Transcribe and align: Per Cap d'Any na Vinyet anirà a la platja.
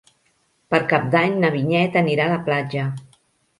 Per 0.73 0.79
Cap 0.93 1.05
d'Any 1.17 1.37
na 1.45 1.53
Vinyet 1.57 2.01
anirà 2.03 2.27
a 2.29 2.35
la 2.35 2.43
platja. 2.51 2.91